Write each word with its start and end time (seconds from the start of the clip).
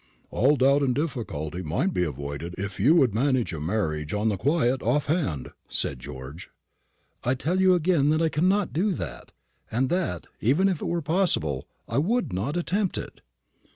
"All 0.31 0.55
doubt 0.57 0.81
and 0.81 0.95
difficulty 0.95 1.61
might 1.61 1.93
be 1.93 2.03
avoided 2.03 2.55
if 2.57 2.79
you 2.79 2.95
would 2.95 3.13
manage 3.13 3.53
a 3.53 3.59
marriage 3.59 4.15
on 4.15 4.29
the 4.29 4.35
quiet 4.37 4.81
off 4.81 5.05
hand," 5.05 5.51
said 5.69 5.99
George. 5.99 6.49
"I 7.23 7.35
tell 7.35 7.61
you 7.61 7.75
again 7.75 8.09
that 8.09 8.19
I 8.19 8.29
cannot 8.29 8.73
do 8.73 8.93
that; 8.93 9.31
and 9.69 9.89
that, 9.89 10.25
even 10.39 10.67
if 10.67 10.81
it 10.81 10.85
were 10.87 11.03
possible, 11.03 11.67
I 11.87 11.99
would 11.99 12.33
not 12.33 12.57
attempt 12.57 12.97
it." 12.97 13.21